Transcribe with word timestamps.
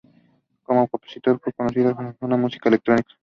Como 0.63 0.87
compositor 0.87 1.39
fue 1.39 1.53
conocido 1.53 1.91
sobre 1.93 2.05
todo 2.05 2.15
por 2.21 2.29
su 2.31 2.37
música 2.39 2.69
electrónica. 2.69 3.13